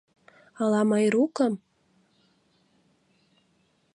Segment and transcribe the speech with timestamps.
[0.61, 1.53] Ала Майрукым?